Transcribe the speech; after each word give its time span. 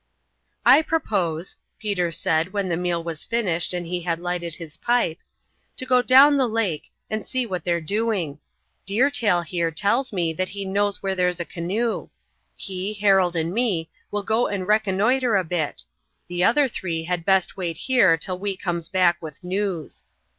"I 0.65 0.81
propose," 0.81 1.57
Peter 1.77 2.11
said 2.11 2.53
when 2.53 2.69
the 2.69 2.75
meal 2.75 3.03
was 3.03 3.23
finished 3.23 3.71
and 3.71 3.85
he 3.85 4.01
had 4.01 4.17
lighted 4.17 4.55
his 4.55 4.75
pipe, 4.77 5.19
"to 5.77 5.85
go 5.85 6.01
down 6.01 6.37
the 6.37 6.49
lake 6.49 6.89
and 7.07 7.23
see 7.23 7.45
what 7.45 7.63
they're 7.63 7.79
doing. 7.79 8.39
Deer 8.87 9.11
Tail 9.11 9.43
here 9.43 9.69
tells 9.69 10.11
me 10.11 10.33
that 10.33 10.49
he 10.49 10.65
knows 10.65 11.03
where 11.03 11.13
there's 11.13 11.39
a 11.39 11.45
canoe. 11.45 12.09
He, 12.55 12.95
Harold, 12.95 13.35
and 13.35 13.53
me 13.53 13.91
will 14.09 14.23
go 14.23 14.47
and 14.47 14.67
reconnoiter 14.67 15.35
a 15.35 15.43
bit; 15.43 15.83
the 16.27 16.43
other 16.43 16.67
three 16.67 17.03
had 17.03 17.23
best 17.23 17.55
wait 17.55 17.77
here 17.77 18.17
till 18.17 18.39
we 18.39 18.57
comes 18.57 18.89
back 18.89 19.21
with 19.21 19.43
news. 19.43 20.03